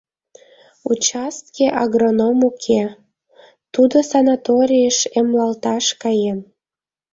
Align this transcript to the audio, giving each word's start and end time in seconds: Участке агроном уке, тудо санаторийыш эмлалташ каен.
Участке 0.91 1.65
агроном 1.83 2.39
уке, 2.49 2.83
тудо 3.73 3.97
санаторийыш 4.11 4.97
эмлалташ 5.19 5.85
каен. 6.01 6.39